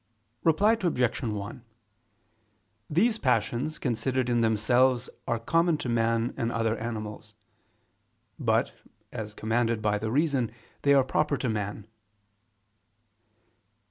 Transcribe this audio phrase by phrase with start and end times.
[0.43, 1.19] Reply Obj.
[1.21, 1.63] 1:
[2.89, 7.35] These passions, considered in themselves, are common to man and other animals:
[8.39, 8.73] but,
[9.11, 10.51] as commanded by the reason,
[10.81, 11.85] they are proper to man.